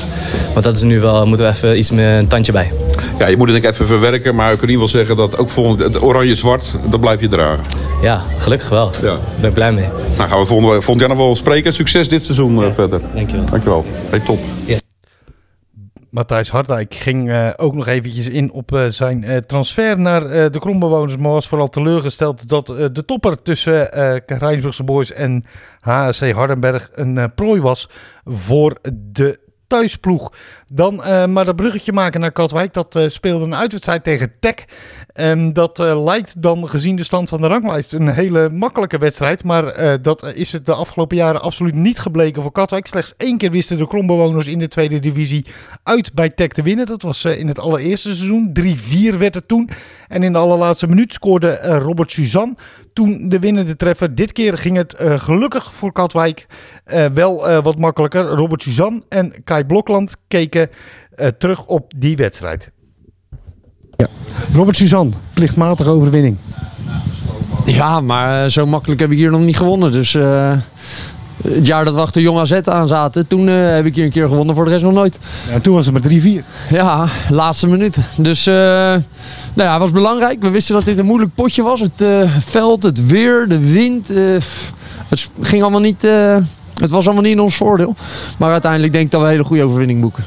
[0.53, 2.71] Want dat is nu wel, moeten we even iets meer een tandje bij.
[3.19, 4.35] Ja, je moet het denk ik even verwerken.
[4.35, 7.27] Maar ik kan in ieder geval zeggen dat ook volgend, het oranje-zwart, dat blijf je
[7.27, 7.65] dragen.
[8.01, 8.91] Ja, gelukkig wel.
[9.01, 9.01] Ja.
[9.01, 9.87] Daar ben ik blij mee.
[10.17, 11.73] Nou gaan we volgend, volgend jaar nog wel spreken.
[11.73, 12.73] Succes dit seizoen ja.
[12.73, 13.01] verder.
[13.13, 13.45] Dankjewel.
[13.45, 13.85] Dankjewel.
[14.09, 14.39] Hey, top.
[14.65, 14.81] Yes.
[16.09, 20.59] Matthijs Hardijk ging uh, ook nog eventjes in op uh, zijn uh, transfer naar de
[20.59, 21.17] Krombewoners.
[21.17, 23.89] Maar was vooral teleurgesteld dat de topper tussen
[24.25, 25.45] Rijnsburgse Boys en
[25.79, 27.89] HSC Hardenberg een prooi was
[28.25, 28.77] voor
[29.11, 30.33] de thuisploeg.
[30.67, 30.95] Dan
[31.33, 32.73] maar dat bruggetje maken naar Katwijk.
[32.73, 34.55] Dat speelde een uitwedstrijd tegen Tech.
[35.13, 39.43] Um, dat uh, lijkt dan gezien de stand van de ranglijst een hele makkelijke wedstrijd.
[39.43, 42.87] Maar uh, dat is het de afgelopen jaren absoluut niet gebleken voor Katwijk.
[42.87, 45.45] Slechts één keer wisten de krombewoners in de tweede divisie
[45.83, 46.85] uit bij Tech te winnen.
[46.85, 48.51] Dat was uh, in het allereerste seizoen.
[49.13, 49.69] 3-4 werd het toen.
[50.07, 52.55] En in de allerlaatste minuut scoorde Robert Suzanne
[52.93, 54.15] toen de winnende treffer.
[54.15, 56.45] Dit keer ging het gelukkig voor Katwijk
[57.13, 58.25] wel wat makkelijker.
[58.25, 60.69] Robert Suzanne en Kai Blokland keken
[61.37, 62.71] terug op die wedstrijd.
[63.99, 64.07] Ja.
[64.53, 66.37] Robert Suzanne, plichtmatige overwinning.
[67.65, 69.91] Ja, maar eh, zo makkelijk heb ik hier nog niet gewonnen.
[69.91, 70.53] Dus uh,
[71.43, 74.11] het jaar dat we achter Jong AZ aan zaten, toen uh, heb ik hier een
[74.11, 75.19] keer gewonnen, voor de rest nog nooit.
[75.51, 76.45] Ja, toen was het met 3-4.
[76.69, 77.97] Ja, laatste minuut.
[78.17, 79.01] Dus uh, nou
[79.53, 80.41] ja, het was belangrijk.
[80.41, 81.79] We wisten dat dit een moeilijk potje was.
[81.79, 82.03] Het
[82.39, 84.07] veld, het weer, de wind.
[85.07, 86.01] het ging allemaal niet...
[86.81, 87.95] het was allemaal niet in ons voordeel.
[88.37, 90.23] Maar uiteindelijk denk ik dat we een hele goede overwinning boeken.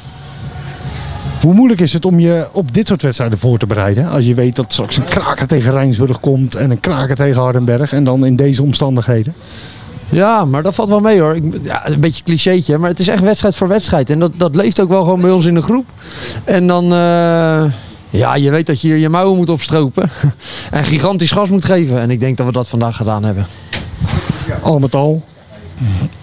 [1.43, 4.09] Hoe moeilijk is het om je op dit soort wedstrijden voor te bereiden?
[4.09, 7.93] Als je weet dat straks een kraker tegen Rijnsburg komt en een kraker tegen Hardenberg.
[7.93, 9.33] En dan in deze omstandigheden.
[10.09, 11.35] Ja, maar dat valt wel mee hoor.
[11.35, 14.09] Ik, ja, een beetje clichétje, maar het is echt wedstrijd voor wedstrijd.
[14.09, 15.85] En dat, dat leeft ook wel gewoon bij ons in de groep.
[16.43, 17.71] En dan, uh,
[18.09, 20.09] ja, je weet dat je hier je mouwen moet opstropen.
[20.71, 21.99] en gigantisch gas moet geven.
[21.99, 23.45] En ik denk dat we dat vandaag gedaan hebben.
[24.61, 25.23] Al met al,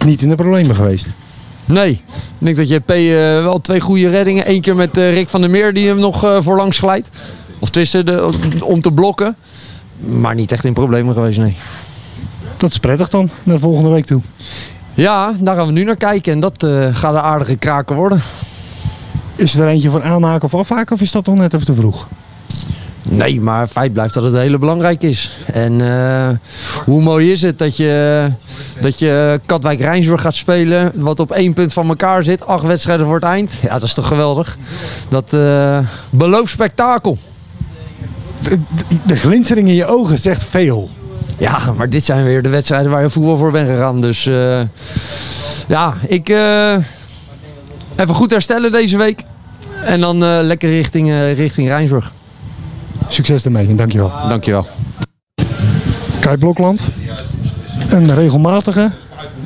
[0.05, 1.07] niet in de problemen geweest.
[1.65, 1.91] Nee.
[1.91, 2.01] Ik
[2.37, 4.49] denk dat je P uh, wel twee goede reddingen.
[4.49, 7.09] Eén keer met uh, Rick van der Meer die hem nog uh, voorlangs glijdt.
[7.59, 8.29] Of tussen de,
[8.61, 9.35] om te blokken.
[9.99, 11.55] Maar niet echt in problemen geweest, nee.
[12.57, 14.21] Dat is prettig dan, naar de volgende week toe.
[14.93, 16.33] Ja, daar gaan we nu naar kijken.
[16.33, 18.21] En dat gaat een aardige kraken worden.
[19.35, 22.07] Is er eentje voor aanhaken of afhaken of is dat nog net even te vroeg?
[23.09, 25.31] Nee, maar feit blijft dat het hele belangrijk is.
[25.45, 25.81] En
[26.85, 28.27] hoe mooi is het dat je
[28.79, 32.45] Dat je Katwijk-Rijnsburg gaat spelen, wat op één punt van elkaar zit.
[32.45, 33.53] Acht wedstrijden voor het eind.
[33.61, 34.57] Ja, dat is toch geweldig.
[35.09, 37.17] Dat uh, belooft spektakel.
[39.05, 40.89] De, glinstering in je ogen zegt veel.
[41.37, 44.01] Ja, maar dit zijn weer de wedstrijden waar je voetbal voor bent gegaan.
[44.01, 44.61] Dus uh,
[45.67, 46.29] ja, ik
[47.95, 49.23] even goed herstellen deze week.
[49.83, 52.11] En dan lekker richting, richting Rijnsburg.
[53.07, 54.11] Succes ermee en dankjewel.
[54.27, 54.67] Dankjewel.
[56.19, 56.83] Kai Blokland.
[57.89, 58.91] Een regelmatige,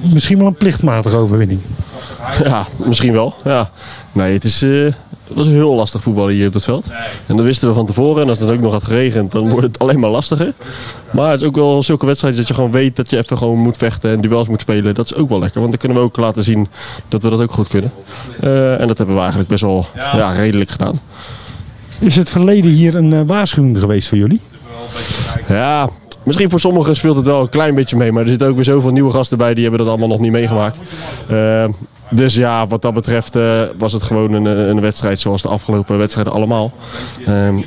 [0.02, 1.60] misschien wel een plichtmatige overwinning.
[2.44, 3.34] Ja, misschien wel.
[3.44, 3.70] Ja.
[4.12, 4.86] Nee, het is, uh,
[5.28, 6.88] het was heel lastig voetballen hier op het veld.
[7.26, 8.24] En dat wisten we van tevoren.
[8.24, 10.54] En als het ook nog had geregend, dan wordt het alleen maar lastiger.
[11.12, 13.60] Maar het is ook wel zulke wedstrijden dat je gewoon weet dat je even gewoon
[13.60, 14.94] moet vechten en duels moet spelen.
[14.94, 16.68] Dat is ook wel lekker, want dan kunnen we ook laten zien
[17.08, 17.92] dat we dat ook goed kunnen.
[18.44, 21.00] Uh, en dat hebben we eigenlijk best wel ja, redelijk gedaan.
[22.00, 24.42] Is het verleden hier een uh, waarschuwing geweest voor jullie?
[25.48, 25.90] Ja,
[26.26, 28.12] Misschien voor sommigen speelt het wel een klein beetje mee.
[28.12, 29.54] Maar er zitten ook weer zoveel nieuwe gasten bij.
[29.54, 30.78] Die hebben dat allemaal nog niet meegemaakt.
[31.32, 31.66] Uh,
[32.10, 35.98] dus ja, wat dat betreft uh, was het gewoon een, een, wedstrijd zoals de afgelopen
[35.98, 36.74] wedstrijden allemaal.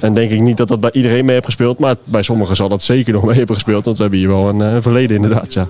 [0.01, 1.79] En denk ik niet dat dat bij iedereen mee heeft gespeeld.
[1.79, 3.85] Maar bij sommigen zal dat zeker nog mee hebben gespeeld.
[3.85, 5.53] Want we hebben hier wel een, een verleden inderdaad.
[5.53, 5.67] Ja.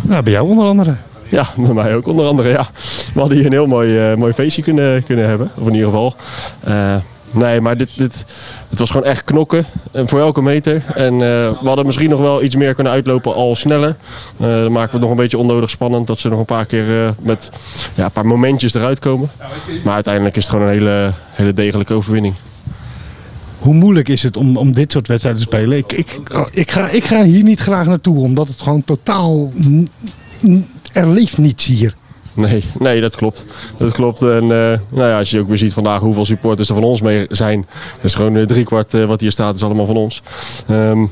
[0.00, 0.96] Nou, bij jou onder andere.
[1.28, 2.48] Ja, bij mij ook onder andere.
[2.48, 2.66] Ja.
[3.14, 5.50] We hadden hier een heel mooi, mooi feestje kunnen, kunnen hebben.
[5.56, 6.14] Of in ieder geval.
[7.30, 8.24] Nee, maar dit, dit,
[8.68, 10.84] het was gewoon echt knokken en voor elke meter.
[10.94, 13.96] En uh, we hadden misschien nog wel iets meer kunnen uitlopen al sneller.
[14.40, 16.66] Uh, dan maken we het nog een beetje onnodig spannend dat ze nog een paar
[16.66, 17.50] keer met
[17.94, 19.30] ja, een paar momentjes eruit komen.
[19.84, 22.34] Maar uiteindelijk is het gewoon een hele, hele degelijke overwinning.
[23.58, 25.78] Hoe moeilijk is het om, om dit soort wedstrijden te spelen?
[25.78, 26.18] Ik, ik,
[26.52, 29.52] ik, ga, ik ga hier niet graag naartoe, omdat het gewoon totaal...
[30.92, 31.94] Er leeft niets hier.
[32.34, 33.44] Nee, nee, dat klopt.
[33.76, 34.22] Dat klopt.
[34.22, 37.00] En uh, nou ja, als je ook weer ziet vandaag hoeveel supporters er van ons
[37.00, 37.66] mee zijn.
[37.94, 40.22] Dat is gewoon uh, driekwart uh, wat hier staat, is allemaal van ons.
[40.70, 41.10] Um,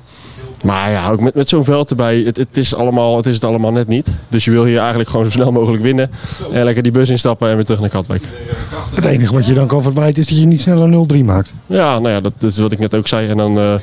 [0.65, 3.45] maar ja, ook met, met zo'n veld erbij, het, het, is allemaal, het is het
[3.45, 4.13] allemaal net niet.
[4.29, 6.11] Dus je wil hier eigenlijk gewoon zo snel mogelijk winnen.
[6.53, 8.23] En lekker die bus instappen en weer terug naar Katwijk.
[8.95, 11.53] Het enige wat je dan kan verwijten is dat je niet sneller 0-3 maakt.
[11.67, 13.29] Ja, nou ja, dat, dat, is wat ik net ook zei.
[13.29, 13.75] En dan uh,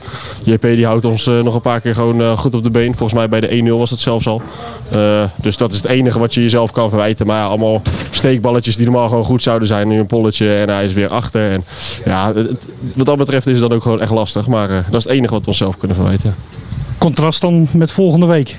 [0.43, 2.95] JP die houdt ons uh, nog een paar keer gewoon uh, goed op de been.
[2.95, 4.41] Volgens mij bij de 1-0 was het zelfs al.
[5.35, 7.25] dus dat is het enige wat je jezelf kan verwijten.
[7.25, 9.87] Maar ja, allemaal steekballetjes die normaal gewoon goed zouden zijn.
[9.87, 11.51] Nu een polletje en hij is weer achter.
[11.51, 11.63] En
[12.05, 14.47] ja, het, wat dat betreft is het dan ook gewoon echt lastig.
[14.47, 16.35] Maar dat is het enige wat we onszelf kunnen verwijten
[17.05, 18.57] contrast dan met volgende week?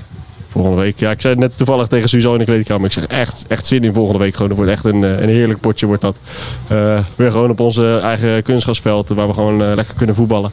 [0.51, 2.85] Volgende week, ja, ik zei net toevallig tegen Suzanne in de kleedkamer.
[2.85, 4.33] Ik zeg echt, echt zin in volgende week.
[4.33, 5.85] Gewoon, dat wordt echt een, een heerlijk potje.
[5.85, 6.17] Wordt dat.
[6.71, 10.51] Uh, weer gewoon op onze eigen kunstgrasveld waar we gewoon uh, lekker kunnen voetballen.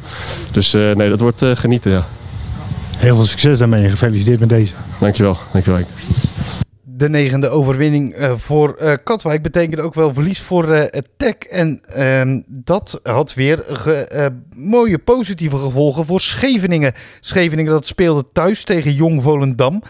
[0.50, 1.90] Dus uh, nee, dat wordt genieten.
[1.90, 2.06] Ja.
[2.96, 4.72] Heel veel succes daarmee en gefeliciteerd met deze.
[5.00, 5.36] Dankjewel.
[5.52, 5.80] Dankjewel
[6.96, 10.84] de negende overwinning uh, voor uh, Katwijk betekent ook wel verlies voor uh,
[11.16, 11.34] Tech.
[11.34, 13.64] En ehm, dat had weer
[14.56, 16.92] mooie positieve gevolgen voor Scheveningen.
[17.20, 19.82] Scheveningen dat speelde thuis tegen Jong Volendam.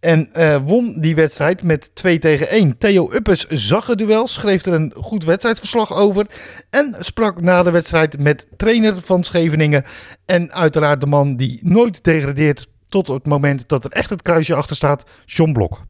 [0.00, 0.30] En
[0.64, 2.78] won die wedstrijd met 2 tegen 1.
[2.78, 6.26] Theo Uppes zag het duel, schreef er een goed wedstrijdverslag over.
[6.70, 9.84] En sprak na de wedstrijd met trainer van Scheveningen.
[10.24, 14.54] En uiteraard de man die nooit degradeert tot het moment dat er echt het kruisje
[14.54, 15.88] achter staat, John Blok.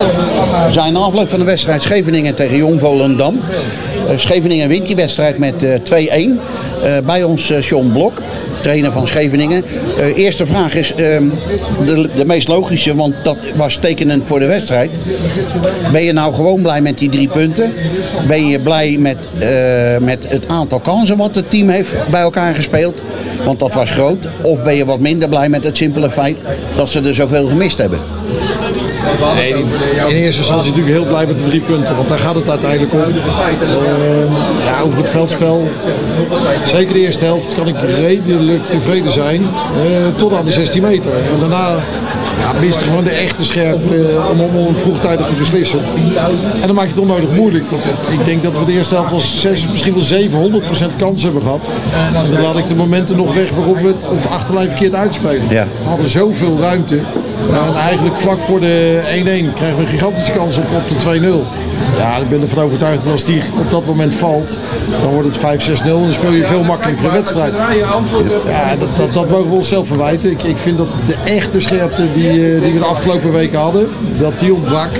[0.00, 3.34] We zijn na afloop van de wedstrijd Scheveningen tegen Jong Volendam.
[3.36, 6.40] Uh, Scheveningen wint die wedstrijd met uh, 2-1.
[6.84, 8.22] Uh, bij ons John Blok,
[8.60, 9.64] trainer van Scheveningen.
[10.16, 11.24] eerste vraag is ehm,
[11.84, 14.90] de, de, meest logische, want dat was tekenend voor de wedstrijd.
[15.92, 17.72] Ben je nou gewoon blij met die drie punten?
[18.26, 19.28] Ben je blij met,
[20.00, 23.02] met het aantal kansen wat het team heeft bij elkaar gespeeld?
[23.44, 24.28] Want dat was groot.
[24.42, 26.42] Of ben je wat minder blij met het simpele feit
[26.76, 27.98] dat ze er zoveel gemist hebben?
[29.34, 29.54] Nee,
[30.08, 32.92] in eerste instantie natuurlijk heel blij met de drie punten, want daar gaat het uiteindelijk
[32.92, 33.00] om.
[33.00, 33.06] Uh,
[34.64, 35.68] ja, over het veldspel,
[36.64, 39.48] zeker de eerste helft, kan ik redelijk tevreden zijn, uh,
[40.16, 41.12] tot aan de 16 meter.
[41.12, 41.82] En daarna
[42.40, 45.80] ja, miste gewoon de echte scherpte om, om vroegtijdig te beslissen.
[46.60, 47.84] En dan maak je het onnodig moeilijk, want
[48.18, 50.50] ik denk dat we de eerste helft wel 6, misschien wel
[50.92, 51.70] 700% kans hebben gehad.
[52.24, 55.42] En dan laat ik de momenten nog weg waarop we het, het achterlijn verkeerd uitspelen.
[55.48, 55.66] Ja.
[55.82, 56.98] We hadden zoveel ruimte.
[57.48, 61.69] En eigenlijk vlak voor de 1-1 krijgen we een gigantische kans op, op de 2-0.
[61.98, 64.58] Ja, ik ben ervan overtuigd dat als die op dat moment valt,
[65.00, 67.52] dan wordt het 5-6-0 en dan speel je veel makkelijker een wedstrijd.
[68.46, 70.30] Ja, dat, dat, dat mogen we onszelf verwijten.
[70.30, 73.88] Ik, ik vind dat de echte scherpte die, die we de afgelopen weken hadden,
[74.18, 74.90] dat die ontbrak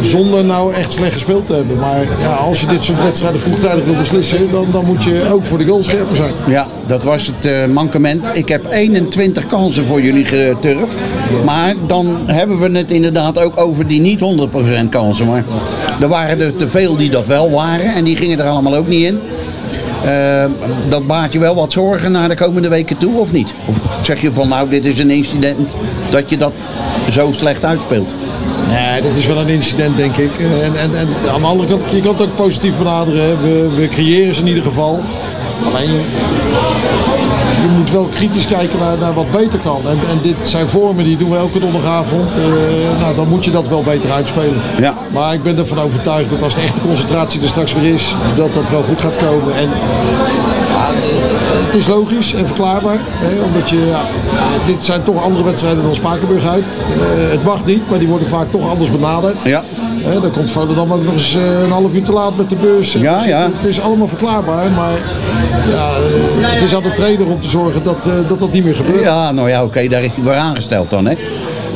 [0.00, 1.78] zonder nou echt slecht gespeeld te hebben.
[1.78, 5.44] Maar ja, als je dit soort wedstrijden vroegtijdig wil beslissen, dan, dan moet je ook
[5.44, 6.32] voor de goal scherper zijn.
[6.46, 8.30] Ja, dat was het uh, mankement.
[8.32, 10.94] Ik heb 21 kansen voor jullie geturfd.
[11.44, 15.26] Maar dan hebben we het inderdaad ook over die niet 100% kansen.
[15.26, 15.44] Maar
[16.00, 18.88] er waren er te veel die dat wel waren en die gingen er allemaal ook
[18.88, 19.20] niet in.
[20.04, 20.44] Eh,
[20.88, 23.54] dat baart je wel wat zorgen naar de komende weken toe, of niet?
[23.66, 25.70] Of zeg je van nou, dit is een incident
[26.10, 26.52] dat je dat
[27.10, 28.08] zo slecht uitspeelt?
[28.68, 30.30] Nee, dat is wel een incident, denk ik.
[30.38, 33.42] Eh, En, en, en aan de andere kant, je kan het ook positief benaderen.
[33.42, 35.00] We, we creëren ze in ieder geval.
[35.74, 36.00] Alleen,
[37.90, 39.80] moet wel kritisch kijken naar, naar wat beter kan.
[39.86, 42.34] En, en dit zijn vormen die doen we elke donderdagavond.
[42.34, 42.40] Eh,
[43.00, 44.62] nou, dan moet je dat wel beter uitspelen.
[44.78, 44.94] Ja.
[45.12, 48.54] Maar ik ben ervan overtuigd dat als de echte concentratie er straks weer is, dat
[48.54, 49.56] dat wel goed gaat komen.
[49.56, 49.80] En eh,
[51.66, 52.98] het is logisch en verklaarbaar.
[53.00, 54.00] Hè, omdat je, ja,
[54.36, 56.64] eh, dit zijn toch andere wedstrijden dan Spakenburg uit.
[57.30, 59.42] Het mag niet, maar die worden vaak toch anders benaderd.
[59.42, 59.64] Ja.
[60.02, 62.56] Hè, dan komt Volendam ook nog eens eh, een half uur te laat met de
[62.56, 62.92] bus.
[62.92, 63.42] Ja, Dus ja.
[63.42, 64.92] Het, het is allemaal verklaarbaar, maar
[65.70, 65.90] ja,
[66.46, 69.00] het is aan de trainer om te zorgen dat eh, dat, dat niet meer gebeurt.
[69.00, 71.14] Ja, nou ja, oké, daar is hij voor aangesteld dan, hè?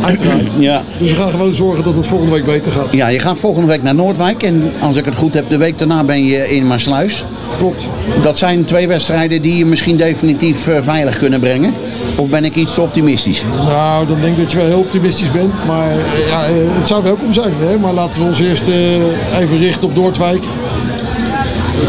[0.01, 0.51] Uiteraard.
[0.59, 0.83] Ja.
[0.99, 2.93] Dus we gaan gewoon zorgen dat het volgende week beter gaat.
[2.93, 5.79] Ja, je gaat volgende week naar Noordwijk en als ik het goed heb, de week
[5.79, 7.25] daarna ben je in Maasluis.
[7.59, 7.89] Klopt.
[8.23, 11.75] Dat zijn twee wedstrijden die je misschien definitief eh, veilig kunnen brengen.
[12.17, 13.45] Of ben ik iets te optimistisch?
[13.69, 15.53] Nou, dan denk ik dat je wel heel optimistisch bent.
[15.67, 17.53] Maar eh, ja, eh, het zou welkom zijn.
[17.61, 17.79] Hè?
[17.79, 20.43] Maar laten we ons eerst eh, even richten op Noordwijk.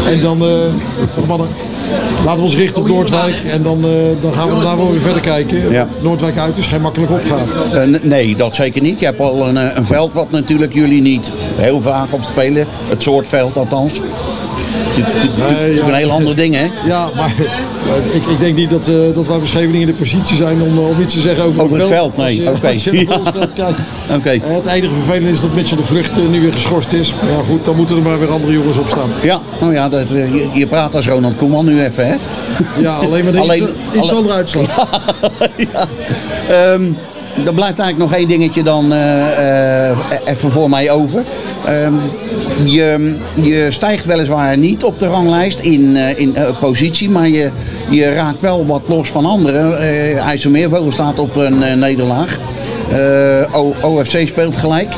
[0.08, 1.48] En dan, eh, mannen,
[2.26, 3.36] laten we ons richten op Noordwijk.
[3.50, 5.70] En dan, eh, dan gaan we daarna wel weer verder kijken.
[5.70, 5.86] Ja.
[5.90, 7.80] Want Noordwijk uit is geen makkelijke opgave.
[7.80, 8.98] Eh, nee, dat zeker niet.
[8.98, 12.66] Je hebt al een, eh, een veld wat natuurlijk jullie niet heel vaak op spelen.
[12.88, 14.00] Het soort veld althans.
[15.04, 16.66] Het is natuurlijk een heel ander ding, hè?
[16.86, 20.36] Ja, maar eh, ik, ik denk niet dat, eh dat wij beschrijving in de positie
[20.36, 22.48] zijn om, eh, om iets te zeggen over, Over het veld, nee.
[24.14, 24.40] Oké.
[24.56, 27.14] Het enige vervelende is dat Mitchell de Vlucht nu weer geschorst is.
[27.22, 29.10] Maar ja, goed, dan moeten er maar weer andere jongens op staan.
[29.22, 32.14] Ja, nou ja, dat, je, je praat als Ronald Koeman nu even, hè?
[32.80, 34.88] Ja, alleen maar Alleen- iets, iets andere uitslag.
[35.72, 35.88] ja.
[36.48, 36.82] Ehm,
[37.44, 41.24] er blijft eigenlijk nog één dingetje dan eh, eh, even voor mij over.
[41.64, 41.92] Ehm,
[42.64, 47.50] je, je stijgt weliswaar niet op de ranglijst in, eh, in positie, maar je,
[47.90, 49.80] je raakt wel wat los van anderen.
[49.80, 52.38] Eh IJsselmeervogel staat op een nederlaag.
[53.82, 54.88] OFC speelt gelijk.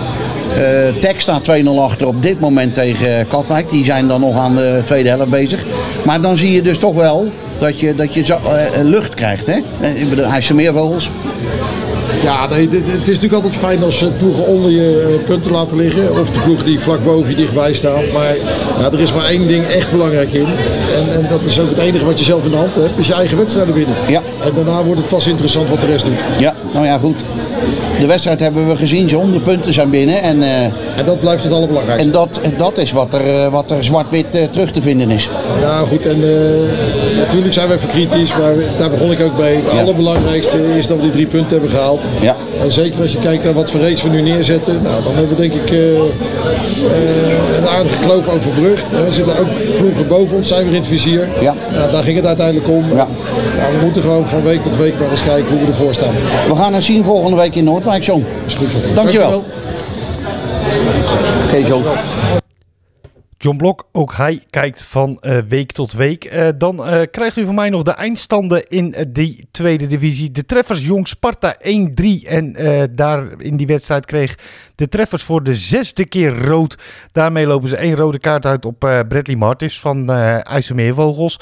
[0.56, 3.70] Eh Tech staat 2-0 achter op dit moment tegen Katwijk.
[3.70, 5.64] Die zijn dan nog aan de tweede helft bezig.
[6.04, 8.38] Maar dan zie je dus toch wel dat je, dat je zo,
[8.82, 9.46] lucht krijgt.
[9.46, 9.58] Hè?
[10.22, 11.10] IJsselmeervogels.
[12.22, 15.76] Ja, nee, het is natuurlijk altijd fijn als eh, ploegen onder je eh, punten laten
[15.76, 16.20] liggen.
[16.20, 18.02] Of de ploegen die vlak boven je dichtbij staan.
[18.12, 18.36] Maar
[18.78, 20.46] ja, er is maar één ding echt belangrijk in.
[20.46, 22.98] En, en dat is ook het enige wat je zelf in de hand hebt.
[22.98, 23.94] Is je eigen wedstrijden winnen.
[24.08, 24.22] Ja.
[24.44, 26.18] En daarna wordt het pas interessant wat de rest doet.
[26.38, 27.20] Ja, nou ja, goed.
[28.00, 29.08] De wedstrijd hebben we gezien.
[29.08, 30.22] Zo'n de punten zijn binnen.
[30.22, 32.06] En, eh, En dat blijft het allerbelangrijkste.
[32.06, 35.28] en dat, dat is wat er, eh, wat er zwart-wit eh, terug te vinden is.
[35.60, 36.06] Ja, goed.
[36.06, 39.54] En eh, natuurlijk zijn we even kritisch, maar daar begon ik ook mee.
[39.56, 39.80] Het Ja.
[39.80, 42.02] allerbelangrijkste is dat we die drie punten hebben gehaald.
[42.20, 42.36] Ja.
[42.62, 45.36] En zeker als je kijkt naar wat voor reeks we nu neerzetten, nou, dan hebben
[45.36, 45.70] we denk ik
[47.56, 48.92] een aardige kloof overbrugd.
[48.92, 49.46] Er zitten ook
[49.78, 51.28] ploegen boven ons, zijn weer in het vizier.
[51.40, 51.54] Ja.
[51.92, 52.84] daar ging het uiteindelijk om.
[52.94, 53.06] Ja.
[53.78, 56.14] We moeten gewoon van week tot week maar eens kijken hoe we ervoor staan.
[56.48, 58.24] We gaan het zien volgende week in Noordwijk, John.
[58.46, 58.78] Is goed zo.
[58.94, 59.44] Dankjewel.
[61.62, 63.56] John.
[63.56, 66.24] Blok, ook hij kijkt van eh, week tot week.
[66.24, 70.30] Eh, dan eh, krijgt u van mij nog de eindstanden in die tweede divisie.
[70.30, 71.60] De treffers Jong Sparta 1-3.
[72.26, 72.56] En
[72.94, 74.38] daar in die wedstrijd kreeg
[74.74, 76.78] de treffers voor de zesde keer rood.
[77.12, 80.10] Daarmee lopen ze één rode kaart uit op Bradley Martis van
[80.42, 81.40] IJsselmeervogels.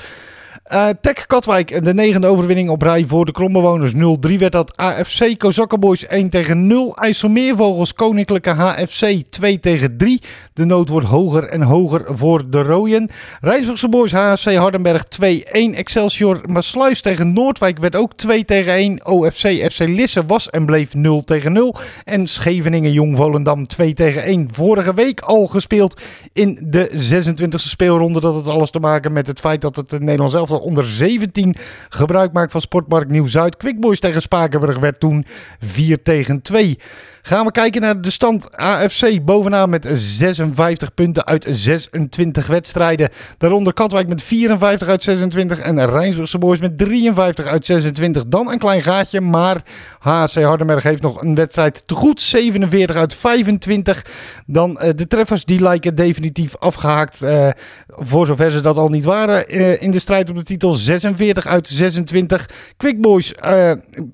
[0.67, 3.93] Eh Tech Katwijk, de negende overwinning op rij voor de Krombewoners.
[3.93, 6.97] 0-3 werd dat AFC Kozakkenboys 1 tegen 0.
[6.97, 10.23] IJsselmeervogels Koninklijke HFC 2 tegen 3.
[10.53, 13.11] De nood wordt hoger en hoger voor de Rooien.
[13.41, 15.25] Rijnsburgse Boys HFC Hardenberg 2-1.
[15.75, 19.07] Excelsior Maasluis tegen Noordwijk werd ook 2 tegen 1.
[19.07, 21.75] OFC FC Lisse was en bleef 0 tegen 0.
[22.05, 24.49] En Scheveningen Jong Volendam 2 tegen 1.
[24.53, 26.01] Vorige week al gespeeld
[26.33, 28.21] in de 26e speelronde.
[28.21, 31.57] Dat had alles te maken met het feit dat het Nederlands elftal onder 17
[31.89, 33.57] gebruik maakt van Sportpark Nieuw-Zuid.
[33.57, 35.25] Quickboys tegen Spakenburg werd toen
[35.61, 36.79] 4 tegen 2.
[37.27, 38.57] Gaan we kijken naar de stand.
[38.57, 43.09] AFC bovenaan met 56 punten uit 26 wedstrijden.
[43.39, 48.27] Daaronder Katwijk met 54 uit 26 en Rijnsburgse Boys met 53 uit 26.
[48.27, 49.63] Dan een klein gaatje, maar
[49.99, 52.23] HC Hardenberg heeft nog een wedstrijd te goed.
[52.23, 54.05] 47 uit 25.
[54.47, 57.23] Dan eh, de treffers, die lijken definitief afgehaakt.
[57.23, 57.49] eh,
[57.87, 60.73] voor zover ze dat al niet waren eh, in de strijd op de titel.
[60.73, 62.49] 46 uit 26.
[62.77, 63.35] Quick Boys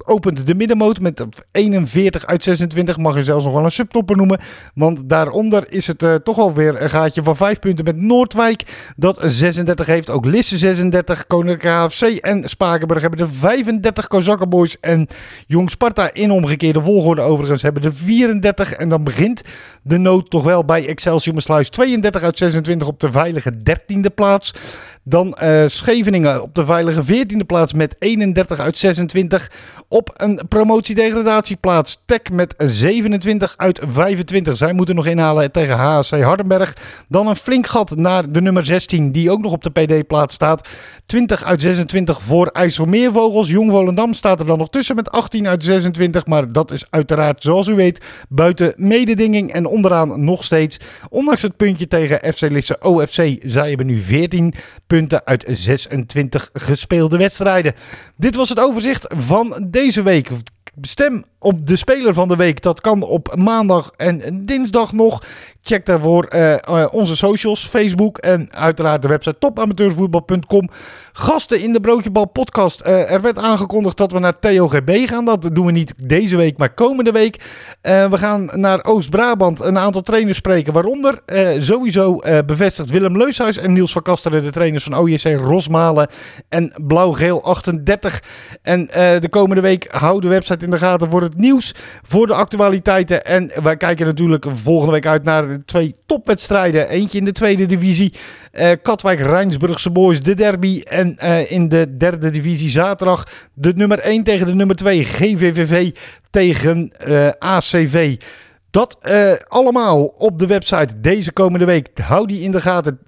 [0.05, 3.01] opent de middenmoot met 41 uit 26.
[3.03, 4.41] Mag je zelfs nog wel een subtopper noemen.
[4.75, 8.93] Want daaronder is het eh, toch alweer een gaatje van 5 punten met Noordwijk.
[8.97, 10.11] Dat 36 heeft.
[10.11, 11.27] Ook Lisse 36.
[11.27, 14.07] Koninklijke HFC en Spakenburg hebben er 35.
[14.07, 15.07] Kozakkenboys en
[15.47, 18.73] Jong Sparta in omgekeerde volgorde overigens hebben er 34.
[18.73, 19.43] En dan begint
[19.83, 21.69] de nood toch wel bij Excelsior Maasluis.
[21.69, 24.55] 32 uit 26 op de veilige 13e plaats.
[25.05, 29.51] Dan uh, Scheveningen op de veilige 14e plaats met 31 uit 26.
[29.89, 34.57] Op een promotiedegradatieplaats Tek met 27 uit 25.
[34.57, 36.77] Zij moeten nog inhalen tegen HSC Hardenberg.
[37.09, 40.69] Dan een flink gat naar de nummer 16 die ook nog op de PD-plaats staat.
[41.07, 43.49] 20 uit 26 voor IJsselmeervogels.
[43.49, 46.27] Jong Volendam staat er dan nog tussen met 18 uit 26.
[46.27, 49.53] Maar dat is uiteraard, zoals u weet, buiten mededinging.
[49.53, 54.55] En onderaan nog steeds, ondanks het puntje tegen FC Lisse OFC, zij hebben nu 14
[54.93, 57.75] punten uit 26 gespeelde wedstrijden.
[58.17, 60.31] Dit was het overzicht van deze week.
[60.81, 62.63] Stem op de speler van de week.
[62.63, 65.23] Dat kan op maandag en dinsdag nog.
[65.65, 70.69] Check daarvoor uh, onze socials, Facebook en uiteraard de website topamateurvoetbal.com.
[71.13, 72.81] Gasten in de Broodjebal podcast.
[72.87, 75.25] Uh, er werd aangekondigd dat we naar TOGB gaan.
[75.25, 77.37] Dat doen we niet deze week, maar komende week.
[77.83, 80.73] we gaan naar Oost-Brabant een aantal trainers spreken.
[80.73, 81.21] Waaronder
[81.59, 86.09] sowieso bevestigd Willem Leushuis en Niels van Kasteren, de trainers van OJC Rosmalen
[86.49, 88.23] en Blauw-Geel 38.
[88.63, 88.87] En
[89.21, 93.25] de komende week hou de website in de gaten voor het nieuws, voor de actualiteiten.
[93.25, 96.89] En wij kijken natuurlijk volgende week uit naar twee topwedstrijden.
[96.89, 98.13] Eentje in de tweede divisie.
[98.53, 100.83] Uh, Katwijk-Rijnsburgse Boys, de derby.
[100.85, 105.05] En uh, in de derde divisie zaterdag de nummer 1 tegen de nummer 2.
[105.05, 105.91] GVVV
[106.31, 108.17] tegen uh, ACV.
[108.73, 111.99] Dat uh, allemaal op de website deze komende week.
[111.99, 112.99] Hou die in de gaten.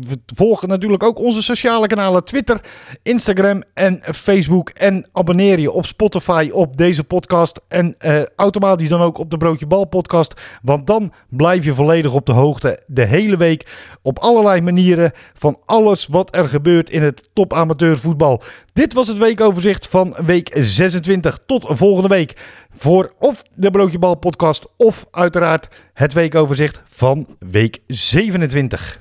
[0.00, 2.60] We volgen natuurlijk ook onze sociale kanalen Twitter,
[3.02, 4.68] Instagram en Facebook.
[4.68, 7.60] En abonneer je op Spotify op deze podcast.
[7.68, 10.40] En uh, automatisch dan ook op de Broodje Bal podcast.
[10.62, 13.66] Want dan blijf je volledig op de hoogte de hele week.
[14.02, 18.42] Op allerlei manieren van alles wat er gebeurt in het top amateurvoetbal.
[18.72, 21.38] Dit was het weekoverzicht van week 26.
[21.46, 22.36] Tot volgende week
[22.70, 29.00] voor of de Broodjebal podcast of uiteraard het weekoverzicht van week 27.